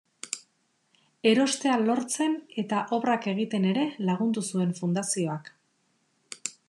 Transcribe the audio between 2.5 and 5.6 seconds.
eta obrak egiten ere lagundu zuen fundazioak.